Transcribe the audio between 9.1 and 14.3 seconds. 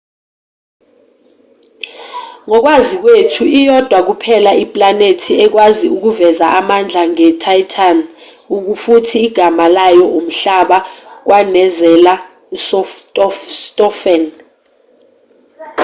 igama layo umhlaba kwanezela ustofan